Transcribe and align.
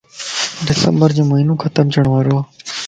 ڊسمبر 0.67 1.09
جو 1.17 1.23
مھينو 1.29 1.53
ختم 1.63 1.85
ڇڻ 1.93 2.05
وارووَ 2.13 2.41